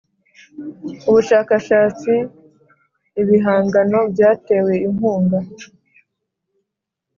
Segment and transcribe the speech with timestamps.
[1.09, 2.13] Ubushakashatsi
[3.21, 5.37] Ibihangano byatewe inkunga